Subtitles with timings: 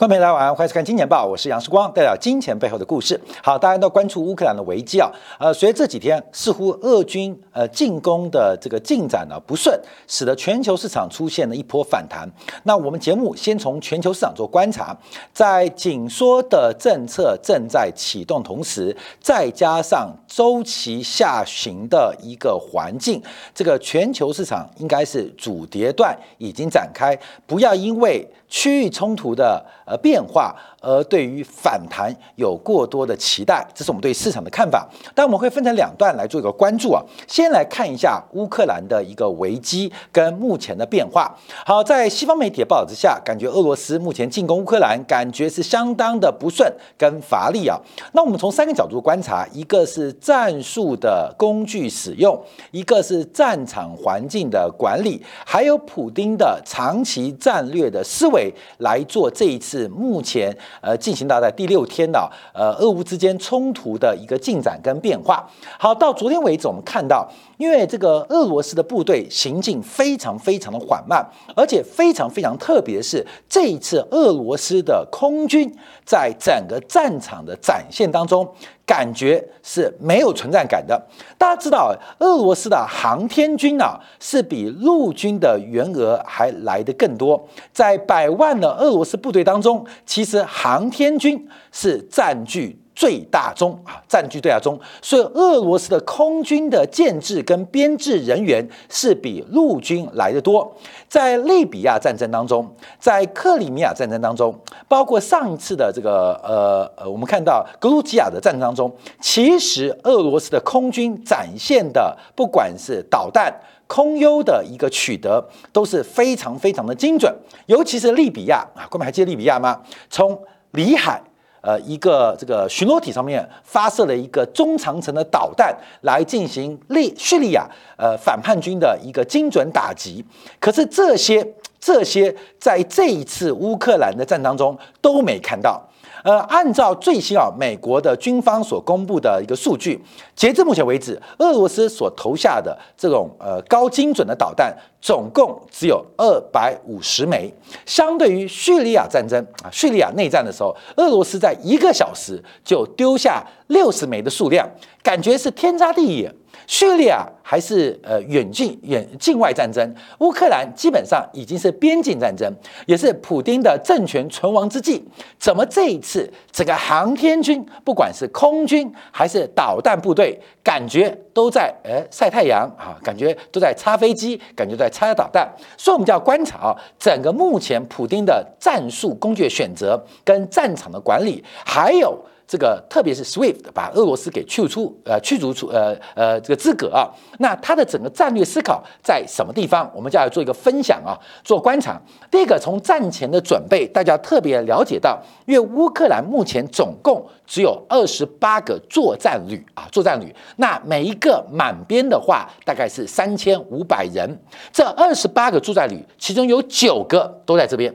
[0.00, 3.20] 观众朋友大家晚上欢迎收看《金钱报》，我是杨世光，带来金钱背后的故事。
[3.42, 9.78] 好，大家都关注乌克兰的危机啊，呃，随着这几天似乎俄军呃进攻的这个进展呢不顺，
[10.08, 12.26] 使得全球市场出现了一波反弹。
[12.62, 14.96] 那我们节目先从全球市场做观察，
[15.34, 23.22] 在紧缩的政策正在启动同时，再加上周期下行的一个环境，
[23.54, 27.14] 这个全球市场应该是主跌段已经展开，
[27.46, 30.54] 不要因为区域冲突的呃变化。
[30.80, 34.88] 而对于反弹有过多的期待，这是我们对市场的看法。
[35.14, 37.02] 但我们会分成两段来做一个关注啊。
[37.28, 41.36] 先来看一下乌克兰的一个危机跟目前的变化。
[41.66, 47.78] 好，在西方媒体的报道之下，感觉俄罗斯目前进攻乌克兰，感觉是相当的不顺跟乏力啊。
[48.12, 60.56] 那我们从三个角度观察：一个是战术的工具使用，一个是战场环境的管理，还有普丁的长期战略的思维来做这一次目前。
[60.80, 65.48] 呃，进行到在第六天的呃，俄乌之间冲突的一个进展跟变化。
[65.78, 67.28] 好，到昨天为止，我们看到，
[67.60, 71.22] 因为这个俄罗斯的部队行进非常非常的缓慢，
[71.54, 75.70] 而且非常非常特别的是，这一次俄罗斯的空军
[76.06, 78.48] 在整个战场的展现当中。
[78.86, 81.00] 感觉是没有存在感的。
[81.38, 87.40] 大家知道，俄罗斯的航天军啊，是比陆军的员额还来得更多。
[87.72, 92.76] 在百万的俄罗斯部队当中，其实航天军是占据。
[93.00, 100.70] 最大宗啊，占据最大宗，所以俄罗斯的空军的建制跟编制人员是比陆军来的多。
[101.08, 104.54] 在利比亚战争当中，在克里米亚战争当中，
[104.86, 113.50] 包括上一次的这个呃呃，我们看到格鲁吉亚的战争当中，其实俄罗斯的空军展现的，不管是导弹、
[113.86, 117.34] 空优的一个取得，都是非常非常的精准。
[117.64, 119.80] 尤其是利比亚啊，各位还记得利比亚吗？
[120.10, 120.38] 从
[120.72, 121.22] 里海。
[121.60, 130.24] 呃，一个这个巡逻艇上面发射了一个中长程的导弹来进行利叙利亚呃反叛军的一个精准打击，
[130.58, 131.46] 可是这些
[131.78, 135.82] 这些在这一次乌克兰的战当中都没看到。
[136.22, 140.00] 呃，按照最新啊美国的军方所公布的一个数据，
[140.34, 147.52] 截至目前为止，俄罗斯所投下的这种呃高精准的导弹总共只有二百五十枚，
[147.86, 154.68] 相对于叙利亚战争啊叙利亚内战的时候，俄罗斯在一个小时就丢下六十枚的数量，
[155.02, 156.34] 感觉是天差地远。
[156.70, 162.48] 叙利亚还是呃远近远境外战争，乌克兰基本上已经是边境战争，
[162.86, 165.04] 也是普丁的政权存亡之际。
[165.36, 175.52] 怎么这一次整个航天军，不管是空军还是导弹部队，感觉都在呃晒太阳啊，感觉都在擦飞机，感觉在擦导弹。
[175.76, 182.16] 所以我们就要观察啊，整个目前普丁的战术工具选择跟战场的管理，还有。
[182.50, 187.06] 这个特别是 SWIFT 把俄罗斯给去除呃驱逐出呃呃这个资格啊，
[187.38, 189.88] 那它的整个战略思考在什么地方？
[189.94, 192.02] 我们就要做一个分享啊，做观察。
[192.28, 195.16] 第一个，从战前的准备，大家特别了解到，
[195.46, 204.28] 因为乌克兰目前总共只有二十八个作战旅啊，作战旅，那每一个满编的话，大概是三千五百人。
[204.72, 207.94] 这二十八个作战旅，其中有九个都在这边。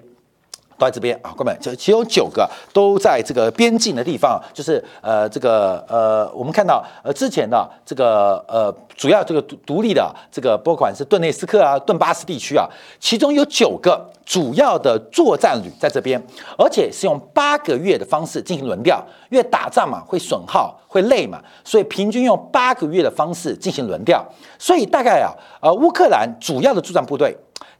[0.77, 12.67] 都在这边啊，各位，就其中九个都在这个边境的地方，就是呃，这个呃，我们看到呃之前的这个呃，主要这个独独立的这个，不管是顿内斯克啊、顿巴斯地区啊，
[12.99, 16.21] 其中有九个主要的作战旅在这边，
[16.57, 24.25] 而且是用八个月的方式进行轮调，因为打仗嘛会损耗会累嘛，所以平均用八个月的方式进行轮调，
[24.59, 25.31] 所以大概啊，
[25.61, 27.35] 呃，乌克兰主要的作战部队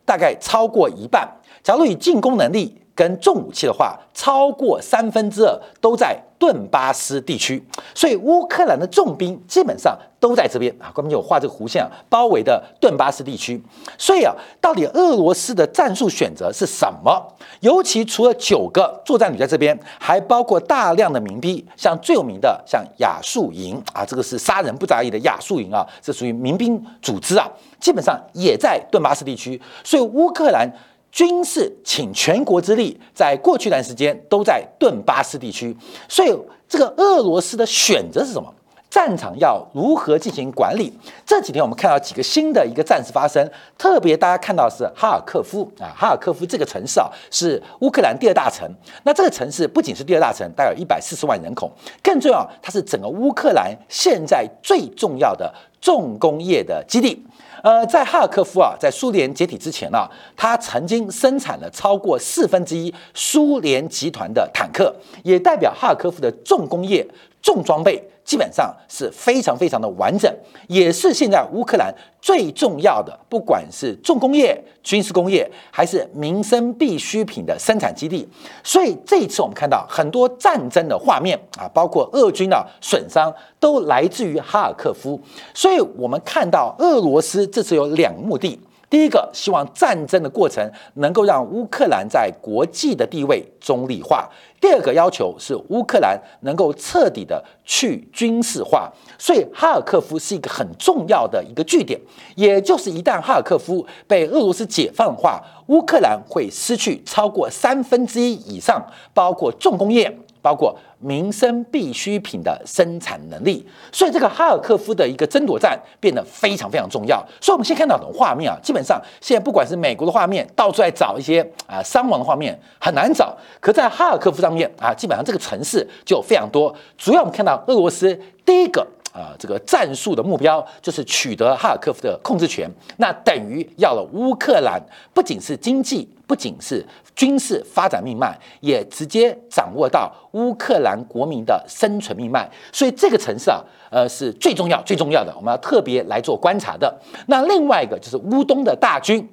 [0.05, 1.29] 大概超过一半，
[1.61, 2.81] 假如以进攻能力。
[2.95, 7.61] 跟重武器的话，超过三分之二都在顿巴斯地区，
[7.93, 10.89] 所以乌克兰的重兵基本上都在这边啊。
[10.93, 13.61] 关键就画这个弧线啊，包围的顿巴斯地区。
[13.97, 17.21] 所以啊，到底俄罗斯的战术选择是什么？
[17.59, 27.45] 尤其除了九个作战旅在这边，还包括大量的民兵，像最有名的像亚速营啊，这个是杀人不眨眼的亚速营啊，这属于民兵组织啊，
[27.79, 29.61] 基本上也在顿巴斯地区。
[29.83, 30.71] 所以乌克兰。
[31.15, 35.73] 军事请全国之力，在过去一段时间都在顿巴斯地区，
[36.09, 38.53] 所以这个俄罗斯的选择是什么？
[38.89, 40.91] 战场要如何进行管理？
[41.25, 48.69] 这几天我们看到几个新的一个战事发生，特别大家看到是哈尔科夫啊，哈尔科夫这个城市啊是乌克兰第二大城。
[49.03, 51.71] 那这个城市不仅是第二大城，大概有一百四十万人口，
[52.03, 57.25] 更重要，它是整个乌克兰现在最重要的重工业的基地。
[57.63, 64.93] 呃，在哈尔科夫啊，在苏联解体之前呢，它曾经生产了超过四分之一苏联集团的坦克，
[65.23, 67.05] 也代表哈尔科夫的重工业、
[67.45, 68.03] 重装备。
[68.25, 70.35] 基本上是非常非常的完整，
[70.67, 78.27] 也是现在乌克兰最重要的，不管是重工业、军事工业，还是民生必需品的生产基地。
[78.63, 85.21] 所以这一次我们看到很多战争的画面啊，包括俄军的损伤都来自于哈尔科夫。
[85.53, 88.59] 所以我们看到俄罗斯这次有两个目的。
[88.89, 94.29] 第一个，希望战争的过程能够让乌克兰在国际的地位中立化；
[94.61, 98.91] 第二个要求是乌克兰能够彻底的去军事化。
[99.17, 101.99] 所以，哈尔科夫是一个很重要的一个据点，
[102.35, 110.19] 也就是一旦哈尔科夫被俄罗斯解放的话，乌克兰会失去超过三分之一以上，包括重工业。
[110.41, 117.23] 包括民生必需品的生产能力，所以这个哈尔科夫的一个争夺战变得非常非常重要。
[117.39, 123.37] 所以，我们先看到的画面啊，基本上现在不管是美国的画面，到处在找一些啊伤亡的画面，很难找。
[123.59, 126.73] 可在哈尔科夫上面啊，基本上这个城市就非常多。
[126.97, 128.87] 主要我们看到俄罗斯第一个。
[129.15, 134.77] 啊，这个战术的目标就是取得哈尔科夫的控制权，那等于要了乌克兰
[135.13, 136.85] 不仅是经济，不仅是
[137.15, 142.45] 军事发展命脉，也直接掌握到乌克兰国民的生存命脉。
[142.73, 146.93] 所以这个城市啊，呃，是最重要、最重要的，我们要特别来做观察的。
[147.27, 149.25] 那另外一个就是乌东的大军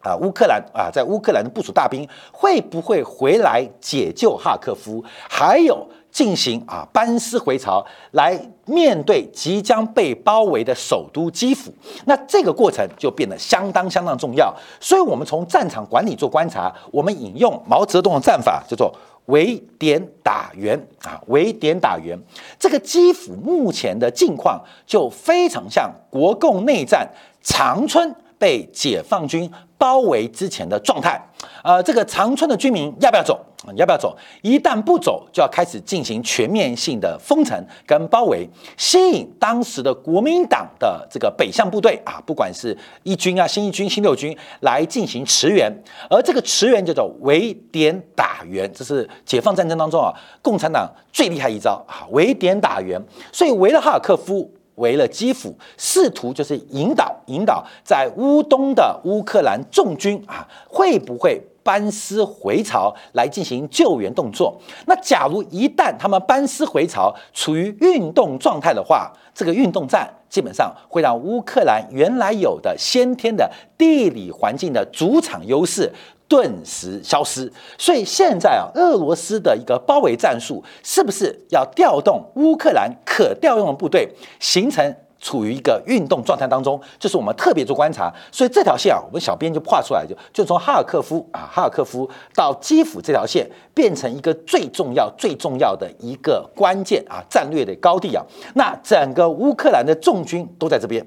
[0.00, 5.04] 啊，乌克兰啊，在乌克兰的部署大兵会不会回来解救哈尔科夫？
[5.28, 5.86] 还有。
[6.10, 11.72] 进行啊班师回朝，来面对即将被包围的首都基辅，
[12.06, 14.52] 那这个过程就变得相当相当重要。
[14.80, 18.92] 所以，我们从战场管理做观察，我们引用毛泽东的战法，叫做
[19.26, 22.18] 围点打援啊，围点打援。
[22.58, 27.06] 这个基辅目前的境况就非常像国共内战
[27.42, 31.20] 长春被解放军包围之前的状态。
[31.62, 33.44] 呃，这个长春的居民要不要走？
[33.74, 34.16] 要不要走？
[34.42, 45.70] 一旦不走，就要开始进行全面性的封城跟包围，吸引当时的国民党的这个北向部队啊，不管是一军啊、新一军、新六军来进行驰援，
[46.08, 53.00] 而这个驰援叫做围点打援，这是解放战争当中啊，共产党最厉害一招啊，围点打援。
[53.32, 54.48] 所以围了哈尔科夫，
[54.78, 61.40] 围了基辅，试图就是引导引导在乌东的乌克兰重军啊，会不会？
[61.60, 64.58] 班师回朝来进行救援动作。
[64.86, 75.92] 那假如一旦他们班师回朝，处于运动状态的话，这个运动战基本上会让乌克兰原来有的先天的地理环境的主场优势
[76.28, 77.50] 顿时消失。
[77.76, 84.08] 所以现在啊，俄罗斯的一个包围战术是不是要调动乌克兰可调用的部队，
[84.38, 84.94] 形成？
[85.20, 98.24] 处于一个运动状态当中，这是我们特别做观察，所以这条线啊，我们小编就画出来，就就从哈尔科夫啊，哈尔科夫到基辅这条线，变成一个最重要、最重要的一个关键啊战略的高地啊。
[98.54, 101.04] 那整个乌克兰的重军都在这边，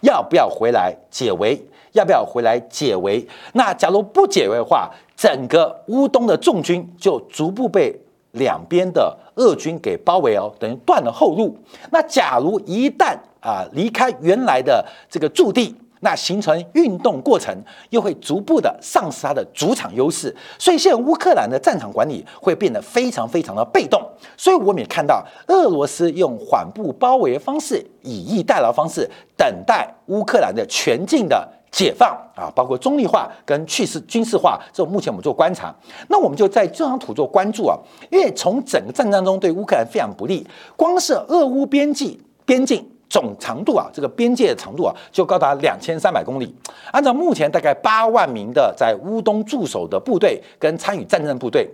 [0.00, 1.62] 要不要回来解围？
[1.94, 3.26] 要不要回来解围？
[3.54, 7.98] 那假如不解围的话，整个乌东的重军就逐步被。
[8.34, 11.56] 两边的俄军给包围哦，等于断了后路。
[11.92, 17.56] 那假如一旦啊离开原来的这个驻地，那形成运动过程，
[17.90, 20.34] 又会逐步的丧失它的主场优势。
[20.58, 24.02] 所以现在乌克兰的战场管理会变得非常非常的被动。
[24.36, 31.48] 所以我们也看到俄罗斯用缓步包围方式，以逸待劳方式，等待乌克兰的全境的。
[31.74, 35.74] 解放啊，包括中立化跟去势军事化，这目前我们做观察。
[36.08, 37.76] 那我们就在这张图做关注啊，
[38.12, 40.46] 因为从整个战争中对乌克兰非常不利。
[40.76, 42.16] 光是俄乌边境
[42.46, 46.54] 边境总长度啊，这个边界的长度啊，就高达两千三百公里。
[46.92, 51.68] 按照目前大概八万名的在乌东驻守的部队跟参与战争的部队，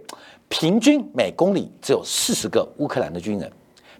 [0.48, 3.52] 平均每公里只有四十个乌克兰的军人，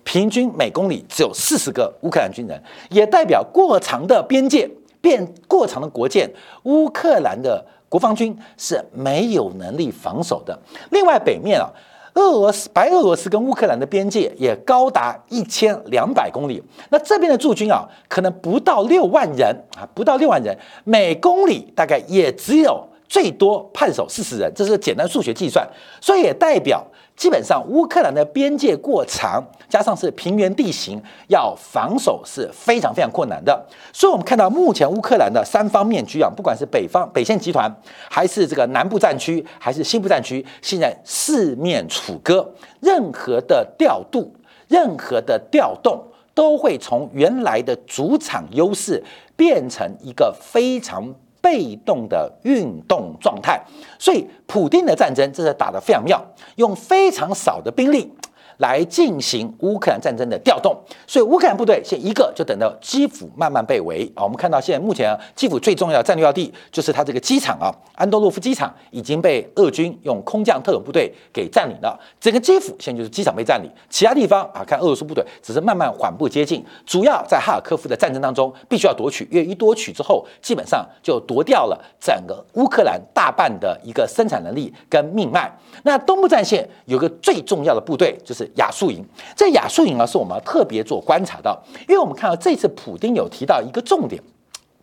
[0.03, 4.67] 平均每公里只有四十个乌克兰军人，也代表过长的边界。
[5.01, 6.29] 变过长的国界，
[6.65, 10.59] 乌克兰的国防军是没有能力防守的。
[10.91, 11.69] 另外，北面啊，
[12.15, 16.63] 俄罗斯、白俄罗斯跟乌克兰的边界也高达一千两百公里。
[16.91, 25.69] 那这边的驻军啊，可能不到六万人啊，不到六万人，每公里大概也只有最多判守四十人，这是简单数学计算，
[26.01, 26.87] 所以也代表
[27.21, 30.99] 基本上乌克兰的边界过长，加上是平原地形，
[31.29, 33.63] 要防守是非常非常困难的。
[33.93, 37.71] 所以，我们看到目前乌克兰的三方面局啊，不管是北方北线集团，
[38.09, 42.51] 还是这个南部战区，还是西部战区，现在四面楚歌，
[42.81, 44.35] 任何的调度，
[44.69, 46.03] 任何的调动。
[46.33, 49.03] 都会从原来的主场优势
[49.37, 53.61] 变成一个非常被动的运动状态，
[53.99, 56.23] 所以普丁的战争这是打得非常妙，
[56.57, 58.13] 用非常少的兵力。
[58.61, 60.77] 来进行乌克兰战争的调动，
[61.07, 64.23] 所以乌克兰部队现一个就等到基辅慢慢被围啊。
[64.23, 71.99] 我们看到现在目前啊，基辅最重要的战略要地就是它这个机场啊，安多洛夫机场已经被俄军用空降特种部队给占领了。
[72.21, 76.63] 整个基辅现在就是机场被占领，其他地方啊，看俄罗斯部队只是慢慢缓步接近。
[76.85, 85.51] 主要在哈尔科夫的战争当中，必须要夺取，因为一夺取之后，基本上就夺掉了整个乌克兰大半的一个生产能力跟命脉。
[85.83, 88.50] 那东部战线有个最重要的部队就是。
[88.57, 89.05] 亚速营，
[89.37, 94.23] 这亚速营呢，是我们特别做观察到，因为我们看到这次普丁有提到一个重点，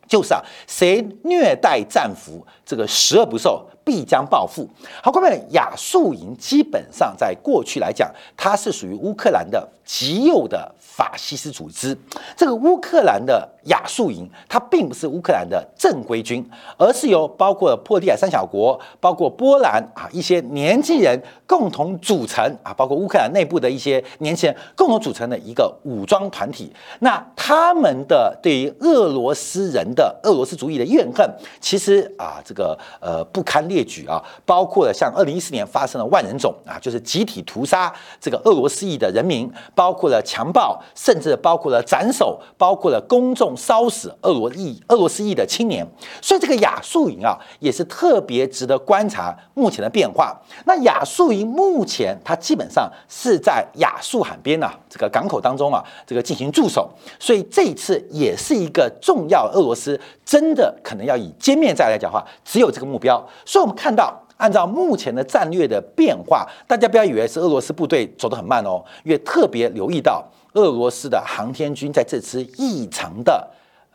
[0.07, 3.61] 就是啊，谁虐待战俘，这个十恶不赦。
[3.87, 4.67] 必将报复。
[5.01, 11.97] 好，各位，亚速营基本上在过去来讲，它是属于乌克兰的极右的法西斯组织。
[12.35, 16.45] 这个乌克兰的亚速营，它并不是乌克兰的正规军，
[16.77, 21.17] 而是由包括波地亚三小国、包括波兰啊一些年轻人
[21.47, 26.73] 共同组成啊，包括乌克兰内部的一些年轻人共同组成的一个武装团体。
[26.99, 31.25] 那他们的对于俄罗斯人的俄罗斯主义的怨恨，
[31.61, 33.76] 其实啊，这个呃不堪列。
[33.77, 45.85] 列举啊，包括了像二零一四年发生的万人冢啊，就是集体屠杀这个俄罗斯裔的人民，包括了强暴，甚至包括了斩首，包括了公众烧死俄罗裔俄罗斯裔的青年。
[46.19, 50.35] 所以这个亚速营啊，也是特别值得观察目前的变化。
[50.65, 56.89] 那亚速营目前它基本上是在亚速海边呐这个港口当中啊，这个进行驻守。
[57.19, 63.23] 所以这一次也是一个重要，俄罗斯真的可能要以歼灭战来讲话，只有这个目标。
[63.45, 63.66] 所以。
[63.67, 73.45] 我们看到，按照目前的战略的变化，大家不要以为是俄罗斯部队走得很慢哦，因为特别留意到俄罗斯的航天军在这次异常的。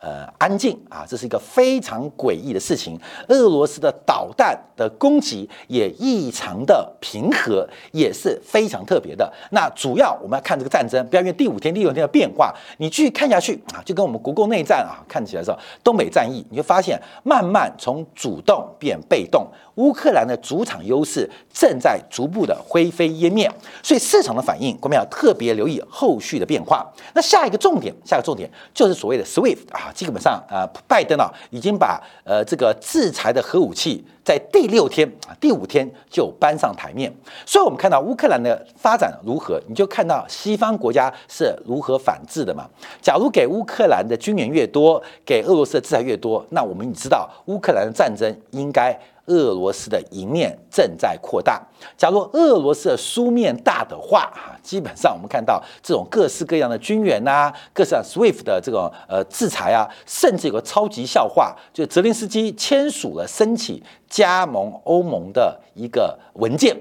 [0.03, 2.99] 呃，安静啊，这是一个非常诡异的事情。
[3.29, 9.31] 俄罗斯的导弹的攻击也异常的平和，也是非常特别的。
[9.51, 23.49] 那主要我们要看这个战争，不要因为第五天、第六天的变化，你继续看下去啊，就跟我们国共内战啊，看起来是东北战役，你会发现慢慢从主动变被动，乌克兰的主场优势正在逐步的灰飞烟灭。
[23.81, 26.85] 所以市场的反应，我们要特别留意后续的变化。
[27.13, 29.91] 那下一个重点，下一个重点就是所谓的 SWIFT 啊。
[29.93, 37.13] 基本上啊，拜登啊已经把呃这个制裁的核武器在第六天啊第五天就搬上台面，
[37.45, 42.67] 所以我们看到乌克兰的发展如何，你就看到西方国家是如何反制的嘛。
[43.01, 48.97] 假如给乌克兰的军援越多，给俄罗斯的制裁越多，那我们知道乌克兰的战争应该。
[49.27, 51.61] 俄罗斯的一面正在扩大。
[51.97, 66.77] 假如俄罗斯的书面大的话，哈，基本上我们看到这种各式各样的军援呐，各式各 SWIFT 的这种呃制裁啊，甚至有个超级笑话，就泽连斯基签署了申请加盟欧盟的一个文件。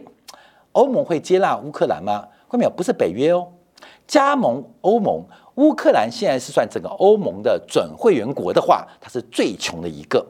[0.73, 2.27] 欧盟会接纳乌克兰吗？
[2.49, 2.71] 关没有？
[2.71, 3.47] 不是北约哦，
[4.07, 5.23] 加盟欧盟，
[5.57, 10.27] 乌克兰现在是算整个欧盟的准会员国的话，它是最穷的一个。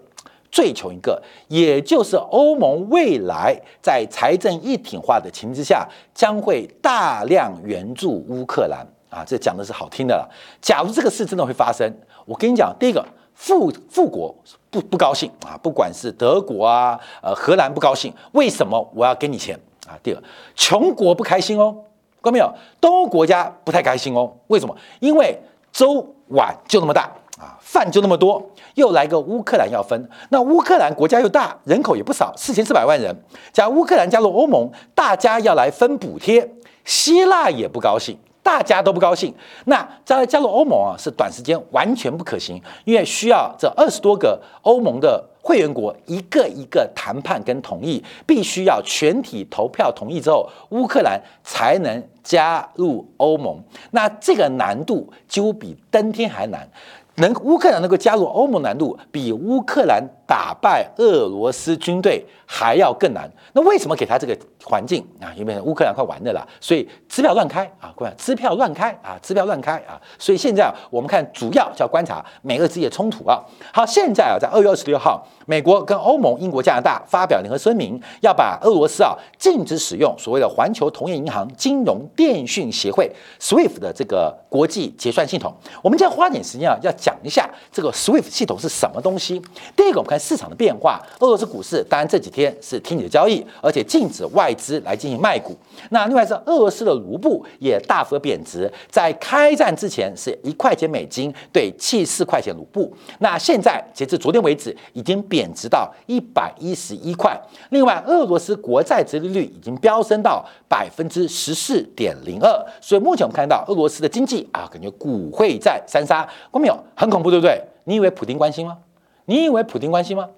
[0.52, 9.25] 最穷一个，也就是欧盟未来在财政一体化的情之下，将会大量援助乌克兰啊！
[9.26, 10.30] 这讲的是好听的了。
[10.61, 11.90] 假如这个事真的会发生，
[12.26, 13.02] 我跟你讲，第一个，
[13.35, 14.35] 富富国
[14.71, 19.99] 不不高兴啊，不管是德国啊，呃，荷兰不高兴，为什么我要给你钱啊？
[20.02, 20.23] 第二，
[20.54, 21.75] 穷国不开心哦，
[22.23, 22.54] 看到没有？
[22.78, 24.76] 东欧国家不太开心哦，为什么？
[25.00, 25.40] 因为
[25.73, 27.11] 周碗就那么大。
[27.42, 28.40] 啊，饭就那么多，
[28.75, 33.12] 又来个乌克兰要分，那乌克兰国家又大，人口也不少，四千四百万人。
[33.52, 36.49] 假如乌克兰加入欧盟，大家要来分补贴，
[36.84, 39.34] 希腊也不高兴，大家都不高兴。
[39.64, 53.61] 那加加入欧盟啊，是短时间完全不可行，因为需要这二十多个欧盟的会员国一个一个谈判跟同意，必须要全体投票同意之后，乌克兰才能加入欧盟。
[53.90, 56.68] 那这个难度几乎比登天还难。
[57.16, 60.02] 能乌克兰能够加入欧盟难度比乌克兰
[60.33, 63.31] 打败俄罗斯军队还要更难。
[63.53, 64.35] 那为什么给他这个
[64.65, 65.29] 环境啊？
[65.37, 70.01] 因为乌克兰快完了啦，所以支票乱开啊，各位，支票乱开啊，支票乱开啊。
[70.19, 73.39] 所以现在，我们看主要叫观察美俄之间的冲突啊。
[73.75, 85.55] 好，现在啊，在二月二十六号，美国跟欧盟、英国、加拿大发表联合声明，要把俄罗斯啊禁止使用所谓的环球同业银行金融电讯协会 SWIFT 的这个国际结算系统。
[85.83, 89.43] 我们今天花点时间啊，要讲一下这个 SWIFT 系统是什么东西。
[89.77, 91.02] 第一个，我们看市场的变化。
[91.19, 95.57] 俄罗斯股市当然这几天是停止交易，而且禁止外资来进行卖股。
[95.91, 107.37] 那另外是俄罗斯的卢布也大幅贬值，在开战之前是一块钱美金对七四块钱卢布，那现在截至昨天为止已经贬值到一百一十一块。
[107.71, 112.49] 另外，俄罗斯国债殖利率已经飙升到百分之十四点零二，
[112.81, 116.79] 所以目前我们看到俄罗斯的经济啊，感觉股汇债三杀，看没有？
[116.95, 117.61] 很恐怖，对不对？
[117.85, 118.79] 你以为普京关心吗？
[119.25, 120.29] 你以为普京关心吗？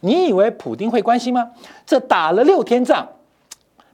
[0.00, 1.50] 你以为普京会关心吗？
[1.86, 3.08] 这打了六天仗，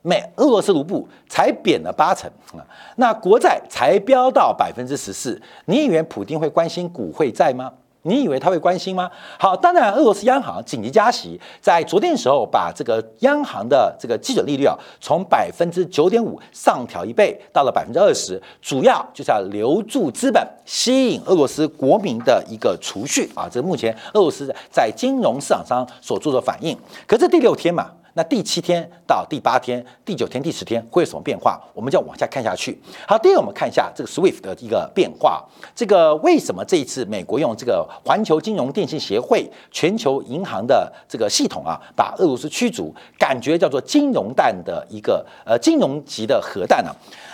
[0.02, 2.66] 美俄罗斯卢布才贬了八成啊，
[2.96, 5.40] 那国债才飙到百分之十四。
[5.66, 7.72] 你以为普京会关心股会债吗？
[8.02, 9.10] 你以为他会关心吗？
[9.38, 23.48] 好，当然，俄罗斯央行紧急加息，在昨天的时候把这个央行的这个基准利率啊，从百分之九点五上调一倍，到了百分之二十，主要就是要留住资本，吸引俄罗斯国民的一个储蓄啊。
[23.50, 26.76] 这目前俄罗斯在金融市场上所做的反应。
[27.06, 27.90] 可是第六天嘛。
[28.14, 31.60] 那第七天到第八天、第九天、第十天会有什么变化？
[31.72, 32.76] 我们就要往下看下去。
[33.06, 35.44] 好，第二我们看一下这个 SWIFT 的一个变化。
[35.74, 46.90] 这个为什么这一次美国用这个环球金融电信协会全球银行的这个系统啊，把俄罗斯驱逐，感觉叫做金融弹的一个呃金融级的核弹呢？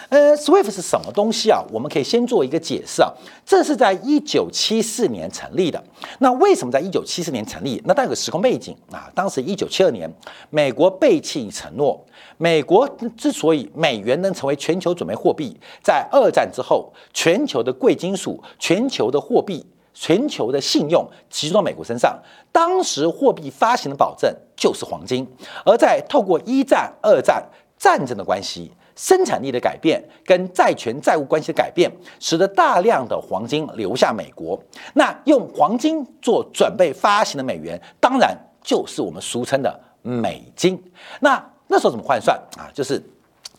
[0.08, 1.60] 呃，SWIFT 是什么东西啊？
[1.72, 3.12] 我们可以先做一个解释啊。
[3.44, 5.82] 这是在一九七四年成立的。
[6.20, 7.82] 那为什么在一九七四年成立？
[7.84, 9.10] 那带有个时空背景啊。
[9.14, 10.08] 当时一九七二年，
[10.50, 12.04] 美国背弃承诺。
[12.38, 22.16] 美国之所以美元能成为全球准备货币，在二战之后，全球的贵金属、全球的货币、全球的信用集中到美国身上。
[22.52, 25.26] 当时货币发行的保证就是黄金。
[25.64, 27.44] 而在透过一战、二战
[27.76, 28.70] 战争的关系。
[28.96, 31.88] 生产力的改变跟债权债务关系的改变，
[32.18, 34.60] 使得大量的黄金流向美国。
[34.94, 40.82] 那用黄金做准备发行的美元，当然就是我们俗称的美金。
[41.20, 42.66] 那那时候怎么换算啊？
[42.74, 43.00] 就是。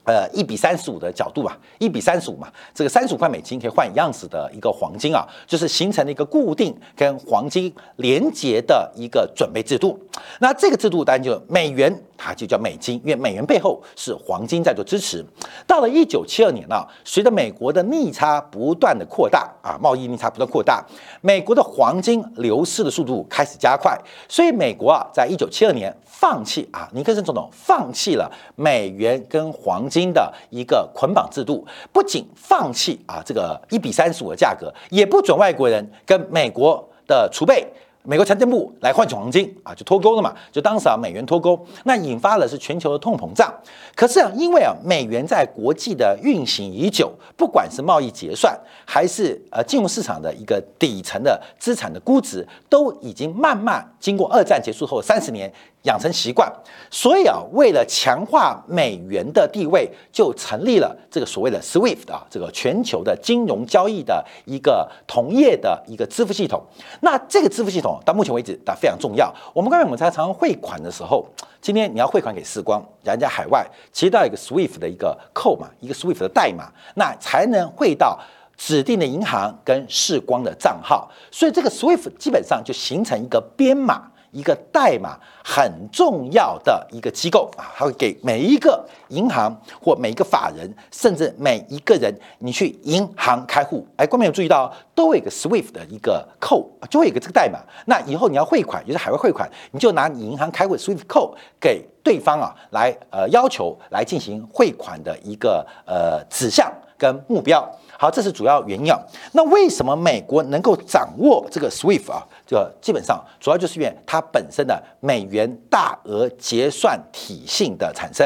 [0.08, 10.00] 呃，一比三十五的角度吧，一比三十五嘛，这个三十五块美金可以换一样子的一个黄金啊，就是形成了一个固定跟黄金连接的一个准备制度。
[10.40, 15.22] 那这个制度当然就美元，它就叫美金，因为美元背后是黄金在做支持。
[15.68, 20.82] 到了一九七二年啊，随着美国的逆差不断的扩大啊，贸易逆差不断扩大，
[21.20, 30.08] 美国的黄金流失的速度开始加快，所以美国啊，在一九七二年放弃啊，尼克森总统放弃了美元跟黄金。
[30.08, 37.68] 的一个捆绑制度，不仅放弃啊这个一比三十五的价格，也不准外国人跟美国的储备。
[38.04, 43.54] 美国财政部来换取黄金啊，就脱钩了嘛，就当时啊美元脱钩，那引发的是全球的通膨胀。
[43.94, 55.52] 可是啊，因为啊美元在国际的运行已久，不管是贸易结算，还是呃金融市场的一个底层的资产的估值，都已经慢慢经过二战结束后三十年
[55.88, 56.52] 养成习惯。
[56.92, 66.62] 所以啊，为了强化美元的地位，就成立了这个所谓的 SWIFT 啊，这个全球的金融交易的一个同业的一个支付系统。
[67.02, 68.00] 那这个支付系统。
[68.06, 69.34] 到目前为止，它非常重要。
[69.54, 71.26] 我们刚才我们在常常汇款的时候，
[71.62, 78.20] 今天你要汇款给世光，人家海外其实到一个 SWIFT 的一个扣码，一个 SWIFT 的代码，那才能汇到
[78.58, 81.10] 指定的银行跟世光的账号。
[81.32, 84.12] 所以这个 SWIFT 基本上就形成一个编码。
[84.32, 97.60] 一个代码很重要的一个机构啊，它会给每一个银行或每一个法人，甚至每一个人，你去银行开户，哎，观众有注意到，都有一个 SWIFT 的一个扣，就会有一个这个代码。
[97.86, 107.68] 那以后你要汇款，也是海外汇款，你就拿你银行开户 SWIFT 扣给对方啊，来呃要求来进行汇款的一个呃指向跟目标。
[108.00, 109.00] 好，这是主要原因啊。
[109.32, 112.24] 那为什么美国能够掌握这个 SWIFT 啊？
[112.48, 118.26] 就基本上主要就是因为它本身的美元大额结算体系的产生。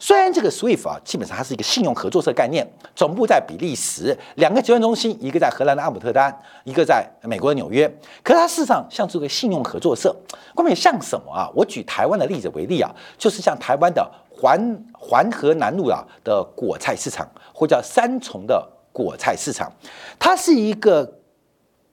[0.00, 7.88] 虽然这个 SWIFT 啊，基本上它是一个信用合作社概念，总部在比利时，两个结算中心，一个在荷兰的阿姆特丹，一个在美国的纽约。
[8.24, 10.14] 可是它事实上像这个信用合作社，
[10.54, 11.48] 关键像什么啊？
[11.54, 18.68] 我举台湾的例子为例啊，就是像台湾的环环河南路啊的果菜市场，或叫三重的。
[18.92, 19.72] 果菜市场，
[20.18, 21.08] 它是一个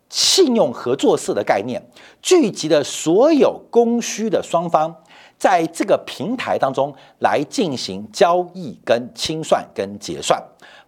[0.10, 1.82] 信用合作社的概念，
[2.22, 4.96] 聚集了所有供需的双方，
[5.38, 10.42] 在这个平台当中来进行交易、跟清算、跟结算，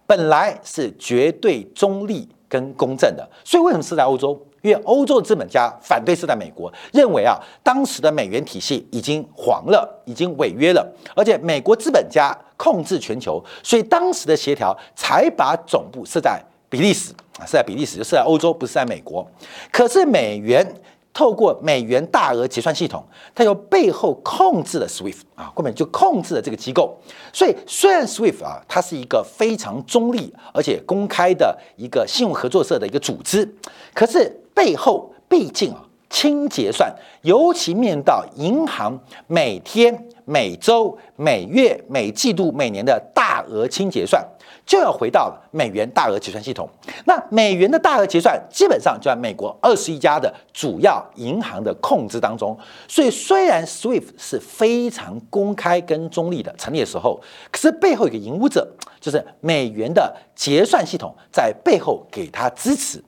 [0.06, 3.28] 本来是绝对中立跟公正的。
[3.44, 4.40] 所以为什么是在欧洲？
[4.62, 16.42] 因为欧洲的资本家反对是在美国，认为啊，当时的美元体系已经黄了，已经违约了，而且美国资本家控制全球，所以当时的协调才把总部设在。
[16.70, 19.28] 比利时啊，是在比利时，就是在欧洲，不是在美国。
[19.70, 20.64] 可是美元
[21.12, 23.04] 透过美元大额结算系统，
[23.34, 26.96] 它又背后控制了 SWIFT 啊，根本就控制了这个机构。
[27.32, 33.52] 所以虽然 SWIFT 啊，它是一个非常中立而且公开的一个信用合作社的一个组织，
[33.92, 44.24] 可是背后毕竟啊，清结算，尤其面到银行每天、每周、每月、每季度、每年的大额清结算。
[44.70, 46.70] 就要回到美元大额结算系统。
[47.04, 52.56] 那美元的大额结算基本上就在美国二十一家的主要银行的控制当中。
[52.86, 58.64] 所以虽然 SWIFT 是非常公开跟中立的成立的时候，可是背后有个引武者，
[59.00, 63.02] 就是美元的结算系统在背后给他支持。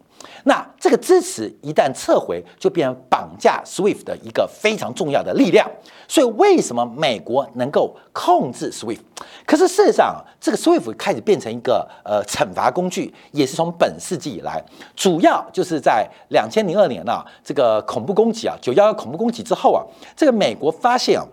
[0.44, 5.68] 那这个支持一旦撤回，就变成绑架 SWIFT 的一个非常重要的力量。
[6.08, 8.98] 所以为什么美国能够控制 SWIFT？
[9.46, 14.62] 可是事实上，这个 SWIFT 开始变成一个呃惩罚工具，也是从本世纪以来，
[14.96, 19.82] 主要就是在两千零二年啊，这个恐怖攻击啊，九幺幺恐怖攻击之后啊，
[20.16, 21.24] 这个美国发现啊，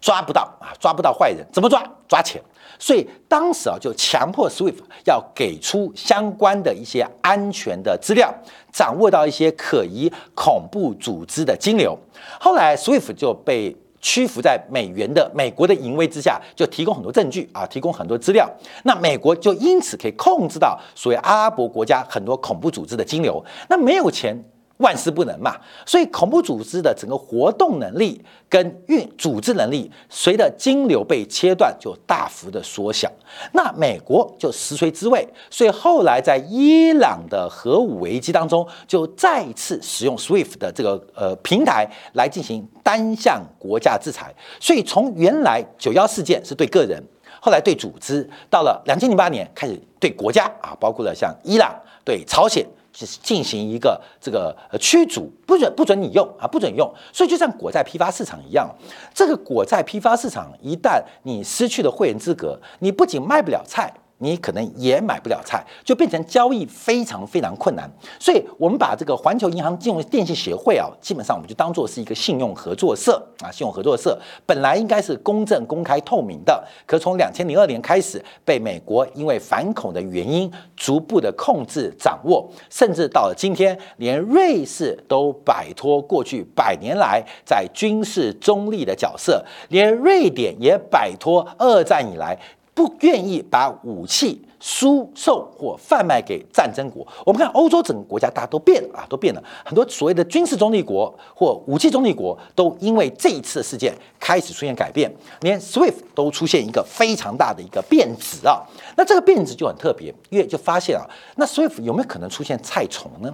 [0.00, 1.82] 抓不到啊，抓不到坏人，怎么抓？
[2.08, 2.42] 抓钱。
[2.80, 8.34] 所以当时啊，就强迫 SWIFT 要给出相关的一些安全的资料，
[8.72, 11.96] 掌握到一些可疑恐怖组织的金流。
[12.40, 18.50] 后来 SWIFT 就被屈服在美元的美国的淫威之下，就提供很多证据啊，提供很多资料。
[18.84, 23.44] 那美国就因此可以控制到所谓阿拉伯国家很多恐怖组织的金流。
[23.68, 24.34] 那没有钱。
[24.80, 33.10] 万事不能嘛，所以恐怖组织的整个活动能力跟运组织能力，随着金流被切断，就大幅的缩小。
[33.52, 44.34] 那美国就食髓知味，所以后来在伊朗的核武危机当中，就再次使用 SWIFT 的这个呃平台来进行单向国家制裁。
[44.58, 47.00] 所以从原来九幺事件是对个人，
[47.40, 51.72] 后来对组织，到了两千零八年开始对国家啊，包括了像伊朗、
[52.04, 52.66] 对朝鲜。
[52.92, 56.92] 就是进行一个这个呃驱逐，不准不准你用啊，不准用。
[57.12, 58.68] 所以就像果债批发市场一样，
[59.14, 63.92] 这个果债批发市场一旦你失去了会员资格，你不仅卖不了菜。
[64.22, 67.90] 你可能也买不了菜，就变成交易非常非常困难。
[68.18, 92.38] 所以，我们把这个环球银行金融电信协会啊，基本上我们就当做是一个信用合作社啊，信用合作社本来应该是公正、公开、透明的，可从两千零二年开始，被美国因为反恐的原因，逐步的控制、掌握，甚至到了今天，连瑞士都摆脱过去百年来在军事中立的角色，连瑞典也摆脱二战以来。
[92.80, 97.06] 不愿意把武器输售或贩卖给战争国。
[97.26, 108.62] 我们看欧洲整个国家，大家都变了啊，都变了很多所谓的军事中立国或武器中立国，都因为这一次事件开始出现改变，连 SWIFT 都出现一个非常大的一个变质啊。
[108.96, 111.04] 那这个变质就很特别，因为就发现啊，
[111.36, 113.30] 那 SWIFT 有没有可能出现菜虫呢？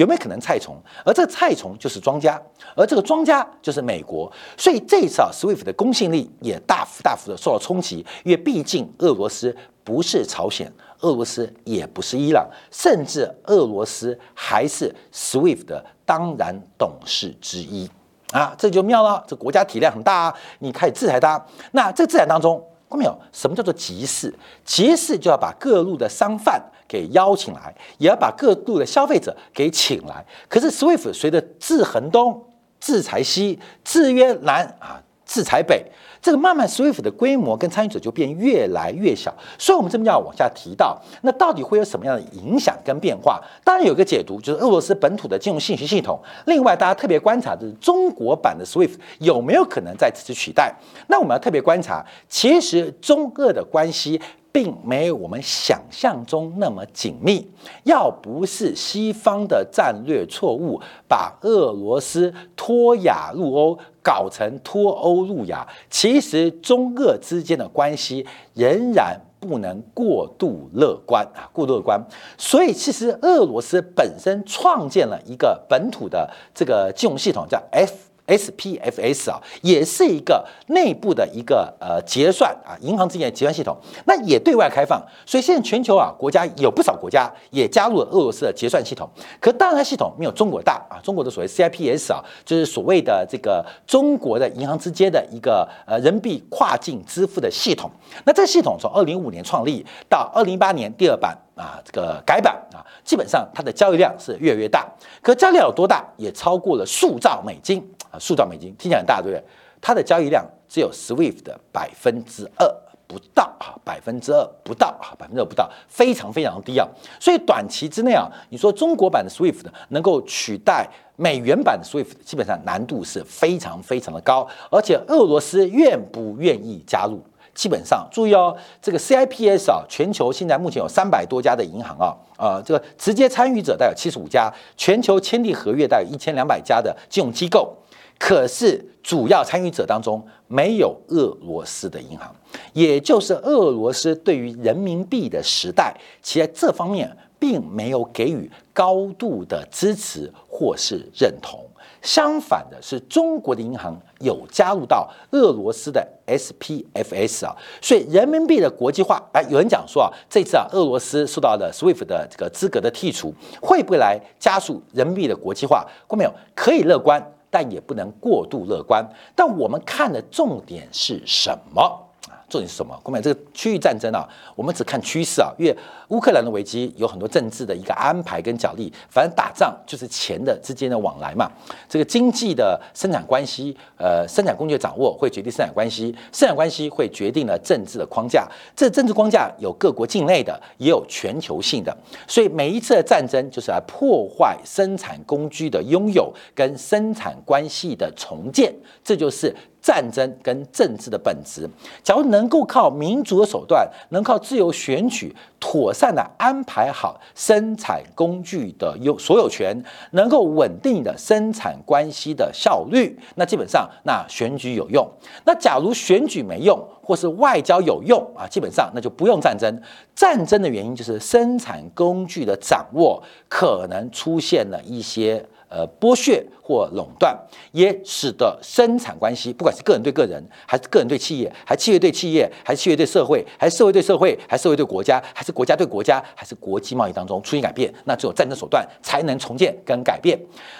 [0.00, 0.74] 有没有可能菜虫？
[1.04, 2.40] 而这个菜虫就是庄家，
[2.74, 4.32] 而这个庄家就是美国。
[4.56, 17.86] 所以这一次啊，SWIFT 的公信力也大幅大幅的受到冲击，因为毕竟俄罗斯不是朝鲜，俄罗斯也不是伊朗，甚至俄罗斯还是 SWIFT 的当然董事之一
[18.32, 19.22] 啊，这就妙了。
[19.28, 21.44] 这国家体量很大啊，你开始制裁它。
[21.72, 22.58] 那这个制裁当中，
[22.88, 23.14] 看到没有？
[23.32, 24.34] 什么叫做集市？
[24.64, 26.58] 集市就要把各路的商贩。
[26.90, 30.24] 给邀请来，也要把各路的消费者给请来。
[30.48, 32.44] 可是 SWIFT 随着制衡东、
[32.80, 35.86] 制裁西、制约南啊、制裁北，
[36.20, 39.32] 这个慢慢 SWIFT 的规模跟参与者就变越来越小。
[39.56, 43.40] 所以，我们这边要往下提到，那到底会有什么样的影响跟变化？
[43.62, 46.20] 当然有一个解读，就是俄罗斯本土的金融信息系统。
[46.46, 50.74] 另外，大家特别观察的是中国版的 SWIFT 有没有可能在此取代？
[51.06, 54.20] 那我们要特别观察，其实中俄的关系。
[54.52, 57.50] 并没有我们想象中那么紧密。
[57.84, 72.00] 要不是西方的战略错误，把俄罗斯脱亚入欧搞成脱欧入亚，其实中俄之间的关系仍然不能过度乐观啊，过度乐观。
[72.36, 78.09] 所以，其实俄罗斯本身创建了一个本土的这个金融系统，叫 F。
[78.30, 85.02] SPFS 啊，也是一个内部的一个呃结算啊，银行之间的结算系统，那也对外开放。
[85.26, 89.08] 所以现在全球啊，国家有不少国家也加入了俄罗斯的结算系统。
[89.40, 97.90] 可当然，它系统没有中国大啊，中国的所谓 CIPS 啊，就是所谓的这个中国的银行之间的一个呃人民币跨境支付的系统。
[98.24, 104.88] 那这个系统从二零五年创立到二零一八年第二版啊，这个改版啊，基本上它的交易量是越来越大。
[105.20, 106.02] 可交易量有多大？
[106.16, 109.44] 也超过了数兆美金啊，数兆美金听起来很大，对不对？
[109.80, 112.66] 它的交易量只有 SWIFT 的百分之二
[113.06, 116.86] 不到啊，百分之二不到啊，百分之二不到，非常非常低啊。
[117.18, 127.22] 所以短期之内啊，你说中国版的 SWIFT 能够取代美元版的 SWIFT，基本上难度是非常非常的高，而且俄罗斯愿不愿意加入？
[127.54, 137.76] 基本上注意哦，这个 CIPS 啊，全球现在目前有三百多家的银行啊，呃，这个直接参与者大概有七十五家，全球签订合约大概一千两百家的金融机构，
[138.18, 142.34] 可是主要参与者当中没有俄罗斯的银行，
[142.72, 151.64] 也就是俄罗斯对于人民币的时代，其在这方面并没有给予高度的支持或是认同。
[152.02, 165.86] 相反的是，中国的银行有加入到俄罗斯的 SPFS 啊，所以人民币的国际化，哎，有人讲说啊，这次啊，俄罗斯受到了 SWIFT 的这个资格的剔除，会不会来加速人民币的国际化？
[166.06, 166.32] 过没有？
[166.54, 169.06] 可以乐观，但也不能过度乐观。
[169.34, 172.09] 但我们看的重点是什么？
[172.50, 173.00] 重点是什么？
[173.04, 175.74] 后面这个区域战争啊，我们只看趋势啊，因为
[176.08, 181.48] 乌克兰的危机有很多政治的一个安排跟角力，反正打仗就是钱的之间的往来嘛。
[181.88, 188.48] 这个经济的生产关系，呃，生产工具的掌握会决定生产关系，生产关系会决定了政治的框架。
[188.74, 191.96] 这政治框架有各国境内的，也有全球性的。
[192.26, 199.54] 所以每一次的战争就是来破坏生产工具的拥有跟生产关系的重建，这就是。
[199.82, 201.68] 战争跟政治的本质，
[202.02, 215.08] 假如能够靠民主的手段，能靠自由选举，妥善的安排好生产工具的有所有权，能够稳定的生产关系的效率，那基本上那选举有用。
[215.44, 219.80] 那假如选举没用，或是外交有用啊，基本上那就不用战争。
[220.14, 225.44] 战争的原因就是生产工具的掌握可能出现了一些。
[225.70, 227.38] 呃，剥削或垄断，
[227.70, 240.36] 也使得生产关系，不管是个人对个人，还是个人对企业，还是企业对企业，还是企业对社会，还是社会对社会，还是社会对国家，还是国家对国家，还是国际贸易当中出现改变，那只有战争手段才能重建跟改变。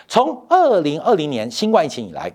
[0.09, 2.31] 从二零二零年新冠疫情以来。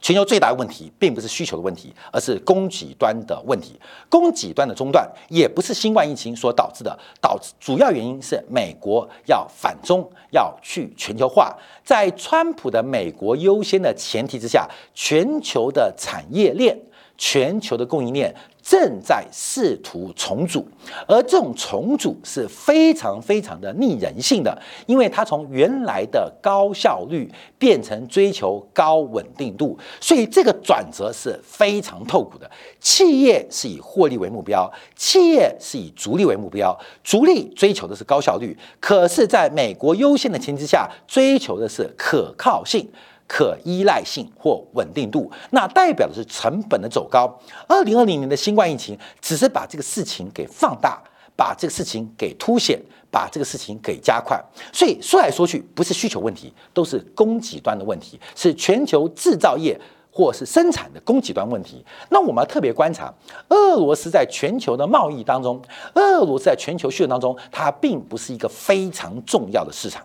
[0.00, 3.78] 全球最大的问题并不是需求的问题，而是供给端的问题。
[4.08, 11.54] 供给端的中断也不是新冠疫情所导致的，导致主要原因是美国要反中，要去全球化。
[11.84, 16.78] 在川普的美国优先的前提之下，全球的产业链、
[17.20, 18.34] 全球的供应链。
[18.62, 20.68] 正在试图重组，
[21.08, 24.56] 而这种重组是非常非常的逆人性的，
[24.86, 27.28] 因为它从原来的高效率
[27.58, 32.48] 变成追求高稳定度，所以这个转折是非常痛苦的。
[32.80, 42.86] 企业是以获利为目标，企业是以逐利为目标，逐利追求的是高效率，可是在美国优先的前提下，追求的是可靠性。
[43.32, 47.32] 可依赖性或稳定度，那代表的是成本的走高。
[47.68, 51.00] 二零二零年的新冠疫情只是把这个事情给放大，
[51.36, 52.76] 把这个事情给凸显，
[53.08, 54.42] 把这个事情给加快。
[54.72, 61.84] 所以说来说去，不是需求问题，都是供给端的问题，是全球制造业或是生产的供给端问题。
[62.08, 63.14] 那我们要特别观察，
[63.50, 65.62] 俄罗斯在全球的贸易当中，
[65.94, 70.04] 俄罗斯在全球需求当中，它并不是一个非常重要的市场。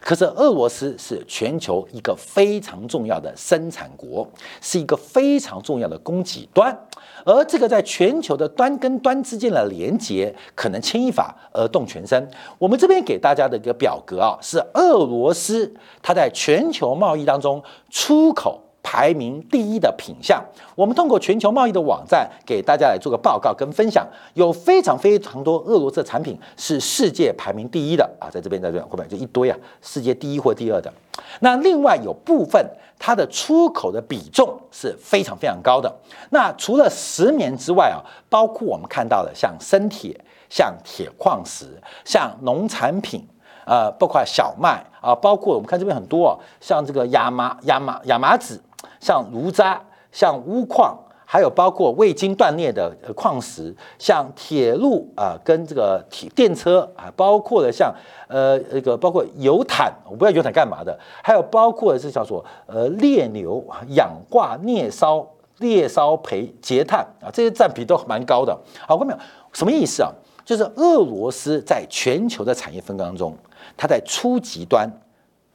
[0.00, 4.28] 可是俄罗斯是全球一个非常重要的生产国，
[4.60, 6.76] 是一个非常重要的供给端，
[7.24, 12.30] 而这个在全球的端跟端之间的连接，可能牵一发而动全身。
[12.58, 18.62] 我们这边给大家的一个表格啊，是俄罗斯它在全球贸易当中出口。
[18.82, 20.42] 排名第一的品相，
[20.74, 30.90] 我们通过全球贸易的网站给大家来做个报告跟分享，有非常非常多俄罗斯的产品是世界排名第一的啊，在这边在这边后面就一堆啊，世界第一或第二的。
[31.40, 32.64] 那另外有部分
[32.98, 35.94] 它的出口的比重是非常非常高的。
[36.30, 41.66] 那除了石棉之外啊，包括我们看到的像生铁、像铁矿石、
[42.04, 43.26] 像农产品。
[43.70, 48.58] 呃，包括小麦啊，包括我们看这边很多，像这个亚麻、亚麻、亚麻籽，
[49.00, 57.94] 像炉渣、像钨矿，还有包括未经断裂的矿石，像铁路啊，跟这个铁电车啊，包括了像
[58.28, 65.26] 呃那个包括油毯，我不知道油毯干嘛的，还有包括是叫做呃裂硫、氧化镍烧、
[65.58, 68.58] 裂烧培结碳啊，这些占比都蛮高的。
[68.86, 70.10] 好，各位朋友，什么意思啊？
[70.44, 73.36] 就是俄罗斯在全球的产业分工当中，
[73.76, 74.90] 它在初级端、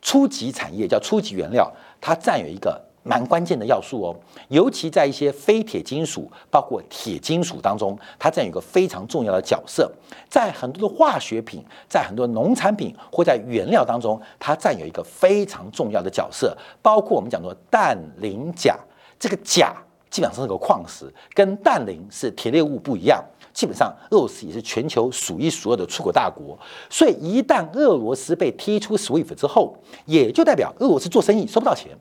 [0.04, 2.80] 初级产业叫初级原料，它占有一个。
[3.04, 4.16] 蛮关键的要素哦，
[4.48, 9.92] 尤其在一些非铁金属，包括铁金属当中，它占有一个非常重要的角色。
[10.30, 16.58] 在很多的化学品，在很多农产品或在原料当中，它占有一个非常重要的角色。
[16.82, 18.80] 包括我们讲的氮磷钾，
[19.20, 19.76] 这个钾
[20.10, 23.24] 基本上是个矿石，跟氮磷是铁类物不一样。
[23.54, 26.58] 基本上，俄罗斯也是全球数一数二的出口大国。
[26.90, 31.92] 所以，一旦俄罗斯被踢出 SWIFT 之后，也就代表俄罗斯做生意收不到钱。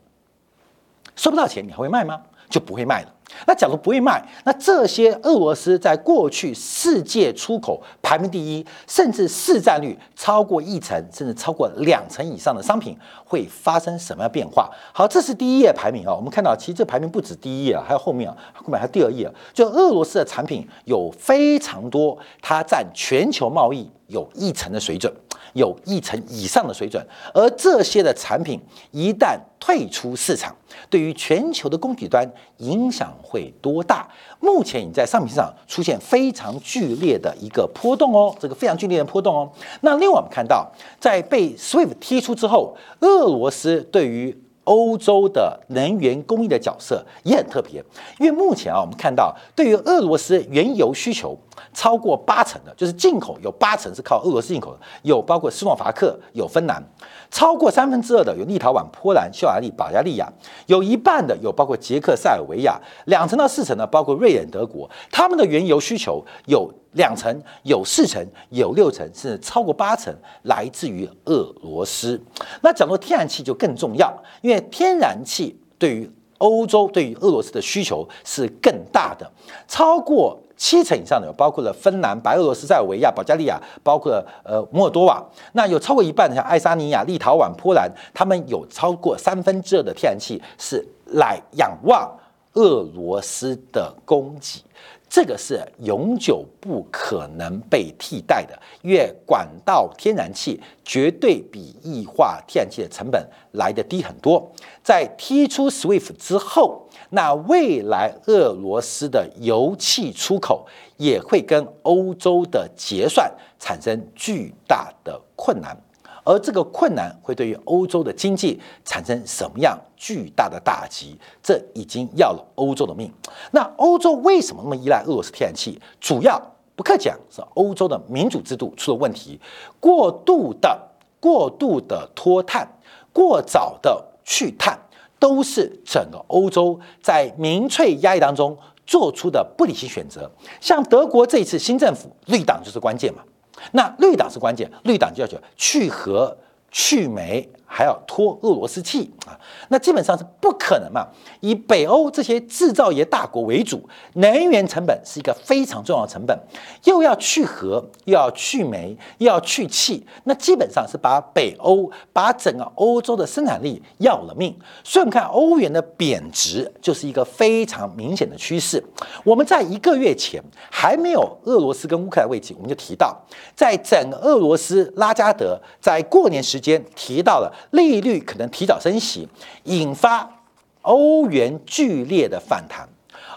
[1.16, 2.20] 收不到钱，你还会卖吗？
[2.48, 3.08] 就不会卖了。
[3.46, 12.94] 那假如不会卖，那这些俄罗斯在过去世界出口排名第一，甚至市占率超过一成，甚至超过两成以上的商品，
[13.24, 14.70] 会发生什么样变化？
[14.92, 16.14] 好，这是第一页排名啊。
[16.14, 19.26] 我们看到，其实这排名不止第一页啊，还有后面啊，后面还有第二页。
[19.54, 25.10] 就俄罗斯的产品有非常多，它占全球贸易有一成的水准。
[25.52, 28.60] 有一成以上的水准，而这些的产品
[28.90, 30.54] 一旦退出市场，
[30.88, 34.08] 对于全球的供给端影响会多大？
[34.40, 39.50] 目前已在商品市场出现非常剧烈的一个波动哦，这个非常剧烈的波动哦。
[39.82, 47.82] 那另外我们看到，在被 SWIFT 踢出之后，俄罗斯对于欧洲的能源供应的角色也很特别，
[48.18, 51.36] 因为目前啊，我们看到对于俄罗斯原油需求
[51.74, 56.82] 超过八成的，就是进口有八成是靠俄罗斯进口的，有包括斯洛伐克、有芬兰，
[57.32, 60.32] 超过三分之二的有立陶宛、波兰、匈牙利、保加利亚，
[60.66, 66.72] 有一半的有包括捷克、塞尔维亚，两成到四成的包括瑞典、德国，他们的原油需求有。
[66.94, 72.20] 两成有四成有六成甚至超过八成来自于俄罗斯。
[72.60, 79.32] 那讲到天然气就更重要，因为天然气对于欧洲对于俄罗斯的需求是更大的，
[79.66, 85.20] 超过七成以上的包括了芬兰、白俄罗斯、塞尔维亚、保加利亚，包括了呃摩尔多瓦。
[85.54, 92.08] 那有超过一半的像爱沙尼亚、立陶宛、波兰，他们有超过三分之二的天然气是来仰望
[92.52, 94.62] 俄罗斯的供给。
[95.10, 104.48] 这个是永久不可能被替代的，因为管道天然气绝对比液化天然气的成本来的低很多。
[104.82, 115.76] 在踢出 SWIFT 之后，那未来俄罗斯的油气出口也会跟欧洲的结算产生巨大的困难。
[116.24, 121.18] 而这个困难会对于欧洲的经济产生什么样巨大的打击？
[121.42, 123.12] 这已经要了欧洲的命。
[123.50, 125.80] 那欧洲为什么那么依赖俄罗斯天然气？
[126.00, 126.40] 主要
[126.76, 129.38] 不客气讲是欧洲的民主制度出了问题，
[129.80, 130.80] 过度的、
[131.20, 132.66] 过度的脱碳、
[133.12, 134.78] 过早的去碳，
[135.22, 140.28] 都是整个欧洲在民粹压抑当中做出的不理性选择。
[140.60, 143.22] 像德国这一次新政府，绿党就是关键嘛。
[143.70, 146.36] 那绿党是关键，绿党就要求去核、
[146.72, 147.48] 去煤。
[147.74, 149.32] 还要拖俄罗斯气啊，
[149.68, 151.08] 那基本上是不可能嘛。
[151.40, 156.38] 以北欧这些制造业大国为主，能源成本是一个非常重要的成本，
[156.84, 164.54] 又要去核，又要去煤，又要去气，那基本上是把北欧、把整个欧洲的生产力要了命。
[164.84, 168.84] 所以我们看欧元的贬值，就是一个非常明显的趋势。
[169.24, 173.18] 我们在一个月前还没有俄罗斯跟乌克兰危机，我们就提到，
[173.56, 177.50] 在整个俄罗斯拉加德在过年时间提到了。
[177.70, 179.28] 利率可能提早升息，
[179.64, 180.44] 引发
[180.82, 182.88] 欧元剧烈的反弹。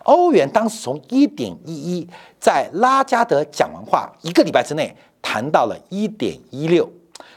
[0.03, 2.07] 欧元当时从一点一一，
[2.39, 6.89] 在拉加德讲完话一个礼拜之内，谈到了一点一六，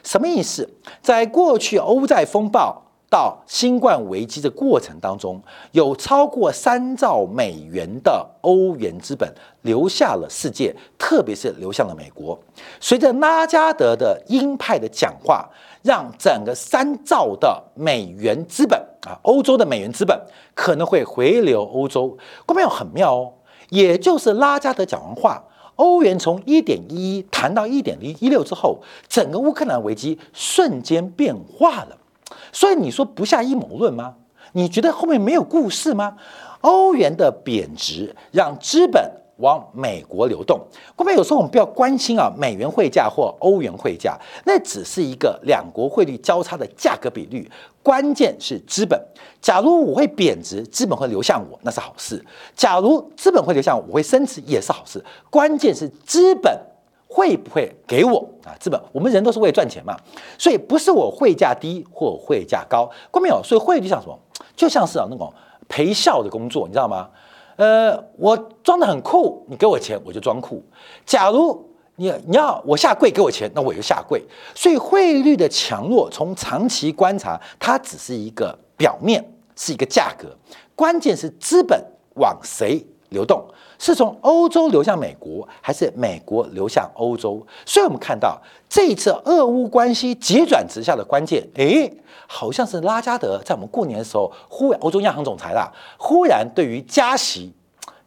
[0.03, 0.69] 什么意思？
[1.03, 2.85] 在过去欧债风暴。
[3.11, 9.27] 到新冠危机的过程当中，有超过三兆美元的欧元资本
[9.63, 12.39] 流下了世界，特别是流向了美国。
[12.79, 15.49] 随着拉加德的鹰派的讲话，
[15.83, 20.21] 让整个三兆的美元资本啊，欧洲的美元资本
[20.55, 22.17] 可能会回流欧洲。
[22.45, 23.33] 各位很妙哦，
[23.71, 25.45] 也就是拉加德讲完话，
[25.77, 31.97] 欧元从一点一一谈到一点零一六之后，整个乌克兰危机瞬间变化了。
[32.53, 34.17] 所以你说不下阴谋论吗？
[34.53, 36.17] 你觉得后面没有故事吗？
[36.63, 40.61] 欧元的贬值让资本往美国流动。
[40.95, 47.51] 各位有时候我们不要关心啊，美元汇价或欧元汇价，那只是一个两国汇率交叉的价格比率。
[47.83, 49.01] 关键是资本。
[49.41, 52.17] 假如我会贬值，资本会流向我，那是好事；
[52.55, 55.03] 假如资本会流向我，我会升值，也是好事。
[55.31, 56.53] 关键是资本
[57.07, 58.53] 会不会给我啊？
[58.59, 59.97] 资本，我们人都是为了赚钱嘛，
[60.37, 63.41] 所以不是我汇价低或汇价高，各位没有？
[63.43, 64.19] 所以汇率像什么？
[64.57, 65.33] 就像是啊那种
[65.69, 67.09] 陪笑的工作，你知道吗？
[67.59, 70.65] 呃，我装的很酷，你给我钱我就装酷。
[71.05, 74.25] 假如你你要我下跪给我钱，那我就下跪。
[74.55, 80.29] 所以汇率的强弱，从长期观察，它只是一个表面，是一个价格。
[80.77, 81.85] 关键是资本
[82.15, 83.45] 往谁流动，
[83.79, 87.47] 是从欧洲流向美国，还是美国流向欧洲？
[87.65, 91.93] 所以我们看到这一次俄乌关系急转直下的关键，诶，
[92.27, 97.53] 好像是拉加德在我们过年的时候，忽然欧洲央行总裁啦，忽然对于加息。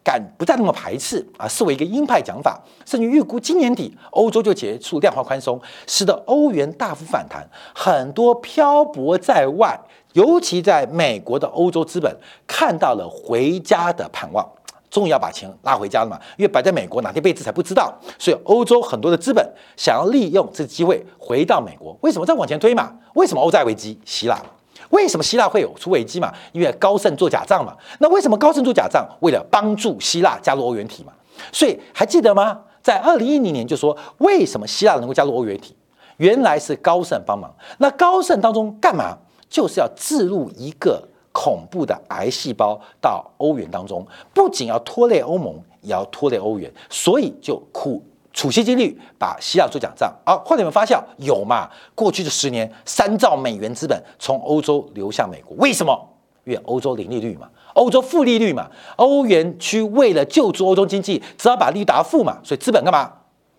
[0.04, 7.48] 敢不再那么排斥啊，视为一个鹰派讲法，甚至预估今年底欧洲就结束量化宽松，使得欧元大幅反弹。
[7.76, 9.80] 很多漂泊在外，
[10.14, 12.18] 尤其在美国的欧洲资本
[12.48, 14.44] 看到了回家的盼望，
[14.92, 16.20] 终于要把钱拉回家了嘛？
[16.38, 19.44] 因为摆在美国哪天被制裁不知道，所以欧洲很多的资本
[19.78, 21.98] 想要利用这个机会回到美国。
[22.02, 22.94] 为什么再往前推嘛？
[23.14, 23.98] 为什么欧债危机？
[24.06, 24.38] 希腊。
[24.90, 26.34] 为什么希腊会有出危机嘛？
[26.52, 27.74] 因为高盛做假账嘛。
[28.00, 29.08] 那为什么高盛做假账？
[29.22, 31.14] 为了帮助希腊加入欧元体嘛。
[31.54, 32.60] 所以还记得吗？
[32.84, 35.74] 在二零一零年就说为什么希腊能够加入欧元体？
[36.18, 37.50] 原来是高盛帮忙。
[37.78, 39.18] 那高盛当中干嘛？
[39.50, 46.72] 就是要置入一个恐怖的癌细胞到欧元当中，不仅要拖累欧盟，也要拖累欧元。
[46.90, 48.04] 所以就苦。
[48.34, 51.04] 储蓄金率把希腊做假账，啊，或者你们发酵？
[51.18, 51.70] 有嘛？
[51.94, 56.08] 过去的十年，三兆美元资本从欧洲流向美国，为什么？
[56.46, 63.12] 因为欧洲零利率嘛，欧洲负利率嘛，欧元区为了救助欧洲经济，只要把利率打负嘛，所以资本干嘛？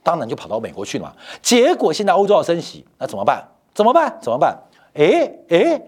[0.02, 1.12] 当然就跑到美国去了嘛。
[1.42, 3.46] 结果现在欧洲要升息，那怎么办？
[3.74, 4.18] 怎么办？
[4.22, 4.58] 怎么办？
[4.94, 5.82] 哎哎，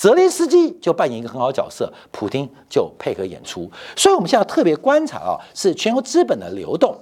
[0.00, 3.70] 泽连斯基就扮演一个很好的角色，普京就配合演出。
[3.94, 6.98] 所以我们现在特别观察啊，是全球资本的流动。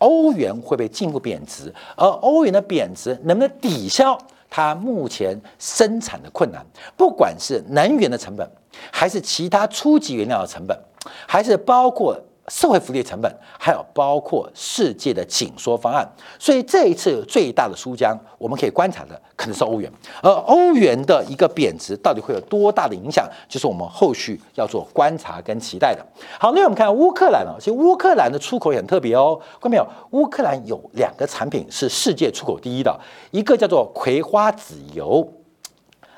[0.00, 4.18] 欧元会被进一步贬值，而欧元的贬值能不能抵消
[4.50, 6.62] 它目前生产的困难？
[6.94, 8.46] 不管是能源的成本，
[8.90, 10.78] 还是其他初级原料的成本，
[11.26, 12.14] 还是包括。
[12.48, 16.06] 社会福利成本，还有包括世界的紧缩方案，
[16.38, 19.90] 所以这一次最大的输家，我们可以观察的可能是欧元。
[20.20, 26.04] 而欧元的一个贬值到底会有多大的影响，就是我们后续要做观察跟期待的。
[26.38, 29.86] 好，那我们看乌克兰啊，其实乌克兰的出口也很特别哦，看到没有？
[30.10, 32.98] 乌克兰有两个产品是世界出口第一的，
[33.30, 35.26] 一个叫做葵花籽油，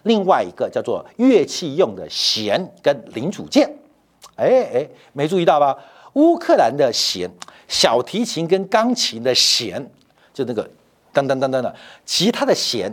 [0.04, 3.70] 另外一个叫做乐器用的弦跟零组件。
[4.36, 5.76] 哎哎，没注意到吧？
[6.14, 7.30] 乌克兰的弦，
[7.68, 9.84] 小提琴跟钢琴的弦，
[10.32, 10.68] 就那个
[11.12, 12.92] 噔噔噔噔的，其他的弦，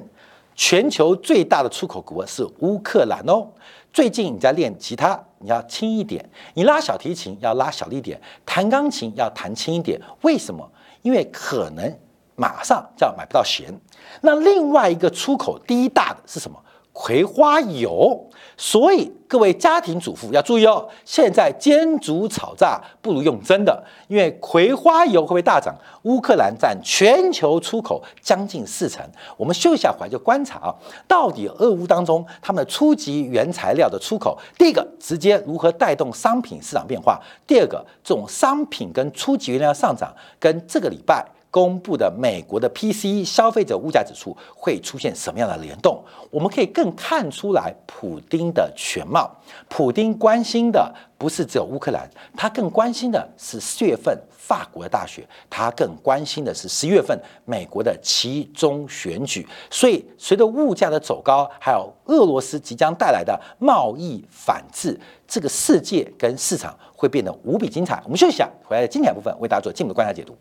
[0.56, 3.48] 全球最大的出口国是乌克兰哦。
[3.94, 10.00] 最近你在练吉他，你要轻一点；你拉小提琴要拉小一点，弹钢琴要弹轻一点。
[10.22, 10.70] 为什么？
[11.02, 12.00] 因为可能
[12.36, 13.74] 马上就要买不到弦。
[14.22, 16.58] 那另外一个出口第一大的是什么？
[16.94, 20.88] 葵花油，所以各位家庭主妇要注意哦。
[21.06, 25.74] 现在煎煮炒炸不如用蒸的，因为葵花油会不会大涨？
[26.04, 29.04] 乌克兰占全球出口将近四成。
[29.38, 30.76] 我们休息下回来就观察啊，
[31.08, 37.20] 到底俄乌当中他们的初级原材料的出口，第一个直接如何带动商品市场变化？
[37.48, 41.26] 第二个，这种商品跟初级原料上涨，跟这个礼拜。
[41.52, 46.02] 公布的美国的 PCE 消费者物价指数会出现什么样的联动？
[46.32, 49.30] 我们可以更看出来普丁的全貌。
[49.68, 59.46] 普丁关心的不是只有乌克兰，他更关心的是四月份法国的大选，他更关心的是十月份美国的其中选举。
[59.70, 64.98] 所以，随着物价的走高，还有俄罗斯即将带来的贸易反制，
[65.28, 68.02] 这个世界跟市场会变得无比精彩。
[68.06, 70.34] 我们休息一下，回来精彩部分为大家做进一步的观察解读。